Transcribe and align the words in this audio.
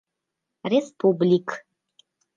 «Республик» 0.71 1.47